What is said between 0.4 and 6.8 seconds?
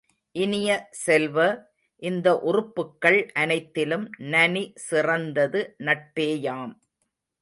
இனிய செல்வ, இந்த உறுப்புக்கள் அனைத்திலும் நனி சிறந்தது நட்பேயாம்.